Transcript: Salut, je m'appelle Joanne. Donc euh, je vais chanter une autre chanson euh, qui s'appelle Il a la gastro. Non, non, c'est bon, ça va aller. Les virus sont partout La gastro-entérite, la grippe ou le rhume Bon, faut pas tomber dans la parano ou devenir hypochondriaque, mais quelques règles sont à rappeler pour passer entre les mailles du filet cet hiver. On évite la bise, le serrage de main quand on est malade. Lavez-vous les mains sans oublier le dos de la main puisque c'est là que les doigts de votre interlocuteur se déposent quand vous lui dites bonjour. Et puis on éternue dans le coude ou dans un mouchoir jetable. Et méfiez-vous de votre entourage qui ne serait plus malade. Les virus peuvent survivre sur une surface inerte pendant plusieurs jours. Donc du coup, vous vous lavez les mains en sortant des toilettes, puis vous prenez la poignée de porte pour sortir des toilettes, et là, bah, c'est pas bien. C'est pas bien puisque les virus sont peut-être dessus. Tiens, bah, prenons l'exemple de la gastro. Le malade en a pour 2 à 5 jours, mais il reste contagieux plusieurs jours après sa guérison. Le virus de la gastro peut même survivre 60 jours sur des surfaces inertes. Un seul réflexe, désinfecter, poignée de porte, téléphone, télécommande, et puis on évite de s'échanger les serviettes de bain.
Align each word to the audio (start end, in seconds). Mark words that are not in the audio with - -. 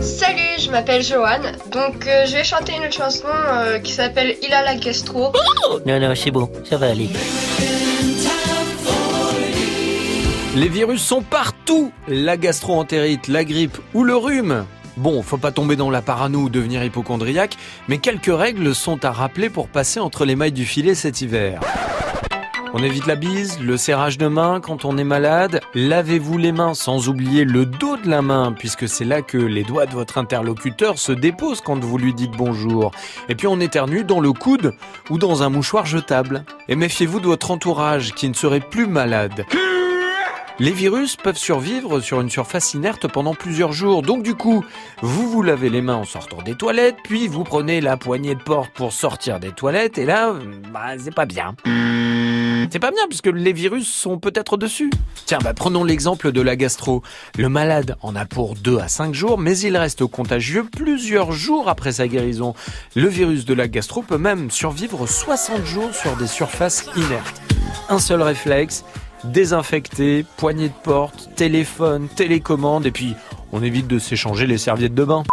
Salut, 0.00 0.58
je 0.58 0.70
m'appelle 0.70 1.02
Joanne. 1.02 1.56
Donc 1.70 2.06
euh, 2.06 2.24
je 2.26 2.32
vais 2.32 2.44
chanter 2.44 2.72
une 2.76 2.84
autre 2.84 2.94
chanson 2.94 3.26
euh, 3.28 3.78
qui 3.78 3.92
s'appelle 3.92 4.36
Il 4.42 4.52
a 4.52 4.62
la 4.62 4.74
gastro. 4.76 5.32
Non, 5.86 6.00
non, 6.00 6.14
c'est 6.14 6.30
bon, 6.30 6.50
ça 6.64 6.76
va 6.78 6.90
aller. 6.90 7.08
Les 10.56 10.68
virus 10.68 11.02
sont 11.02 11.22
partout 11.22 11.92
La 12.08 12.36
gastro-entérite, 12.36 13.28
la 13.28 13.44
grippe 13.44 13.78
ou 13.94 14.02
le 14.02 14.16
rhume 14.16 14.64
Bon, 14.96 15.22
faut 15.22 15.38
pas 15.38 15.52
tomber 15.52 15.76
dans 15.76 15.90
la 15.90 16.02
parano 16.02 16.40
ou 16.40 16.48
devenir 16.48 16.82
hypochondriaque, 16.82 17.56
mais 17.88 17.98
quelques 17.98 18.34
règles 18.34 18.74
sont 18.74 19.04
à 19.04 19.12
rappeler 19.12 19.48
pour 19.48 19.68
passer 19.68 20.00
entre 20.00 20.24
les 20.24 20.36
mailles 20.36 20.52
du 20.52 20.66
filet 20.66 20.94
cet 20.94 21.20
hiver. 21.20 21.60
On 22.72 22.84
évite 22.84 23.06
la 23.06 23.16
bise, 23.16 23.58
le 23.60 23.76
serrage 23.76 24.16
de 24.16 24.28
main 24.28 24.60
quand 24.60 24.84
on 24.84 24.96
est 24.96 25.04
malade. 25.04 25.60
Lavez-vous 25.74 26.38
les 26.38 26.52
mains 26.52 26.74
sans 26.74 27.08
oublier 27.08 27.44
le 27.44 27.66
dos 27.66 27.96
de 27.96 28.08
la 28.08 28.22
main 28.22 28.52
puisque 28.56 28.88
c'est 28.88 29.04
là 29.04 29.22
que 29.22 29.38
les 29.38 29.64
doigts 29.64 29.86
de 29.86 29.92
votre 29.92 30.18
interlocuteur 30.18 30.96
se 30.96 31.10
déposent 31.10 31.62
quand 31.62 31.82
vous 31.82 31.98
lui 31.98 32.14
dites 32.14 32.30
bonjour. 32.36 32.92
Et 33.28 33.34
puis 33.34 33.48
on 33.48 33.58
éternue 33.58 34.04
dans 34.04 34.20
le 34.20 34.32
coude 34.32 34.74
ou 35.10 35.18
dans 35.18 35.42
un 35.42 35.48
mouchoir 35.48 35.84
jetable. 35.84 36.44
Et 36.68 36.76
méfiez-vous 36.76 37.18
de 37.18 37.26
votre 37.26 37.50
entourage 37.50 38.12
qui 38.14 38.28
ne 38.28 38.34
serait 38.34 38.60
plus 38.60 38.86
malade. 38.86 39.44
Les 40.60 40.72
virus 40.72 41.16
peuvent 41.16 41.38
survivre 41.38 42.00
sur 42.00 42.20
une 42.20 42.28
surface 42.30 42.74
inerte 42.74 43.08
pendant 43.08 43.34
plusieurs 43.34 43.72
jours. 43.72 44.02
Donc 44.02 44.22
du 44.22 44.34
coup, 44.34 44.62
vous 45.00 45.28
vous 45.28 45.42
lavez 45.42 45.70
les 45.70 45.80
mains 45.80 45.96
en 45.96 46.04
sortant 46.04 46.42
des 46.42 46.54
toilettes, 46.54 46.98
puis 47.02 47.28
vous 47.28 47.44
prenez 47.44 47.80
la 47.80 47.96
poignée 47.96 48.34
de 48.34 48.42
porte 48.42 48.70
pour 48.74 48.92
sortir 48.92 49.40
des 49.40 49.52
toilettes, 49.52 49.96
et 49.96 50.04
là, 50.04 50.34
bah, 50.70 50.98
c'est 50.98 51.14
pas 51.14 51.24
bien. 51.24 51.54
C'est 52.70 52.78
pas 52.78 52.92
bien 52.92 53.08
puisque 53.08 53.26
les 53.26 53.52
virus 53.52 53.88
sont 53.88 54.18
peut-être 54.18 54.56
dessus. 54.56 54.90
Tiens, 55.26 55.38
bah, 55.42 55.54
prenons 55.54 55.82
l'exemple 55.82 56.30
de 56.30 56.40
la 56.40 56.54
gastro. 56.54 57.02
Le 57.36 57.48
malade 57.48 57.96
en 58.00 58.14
a 58.14 58.24
pour 58.26 58.54
2 58.54 58.78
à 58.78 58.86
5 58.86 59.12
jours, 59.12 59.38
mais 59.38 59.58
il 59.58 59.76
reste 59.76 60.06
contagieux 60.06 60.64
plusieurs 60.64 61.32
jours 61.32 61.68
après 61.68 61.90
sa 61.90 62.06
guérison. 62.06 62.54
Le 62.94 63.08
virus 63.08 63.44
de 63.44 63.54
la 63.54 63.66
gastro 63.66 64.02
peut 64.02 64.18
même 64.18 64.52
survivre 64.52 65.04
60 65.04 65.64
jours 65.64 65.92
sur 65.92 66.16
des 66.16 66.28
surfaces 66.28 66.86
inertes. 66.96 67.42
Un 67.88 67.98
seul 67.98 68.22
réflexe, 68.22 68.84
désinfecter, 69.24 70.24
poignée 70.36 70.68
de 70.68 70.74
porte, 70.84 71.30
téléphone, 71.34 72.08
télécommande, 72.08 72.86
et 72.86 72.92
puis 72.92 73.14
on 73.50 73.64
évite 73.64 73.88
de 73.88 73.98
s'échanger 73.98 74.46
les 74.46 74.58
serviettes 74.58 74.94
de 74.94 75.04
bain. 75.04 75.24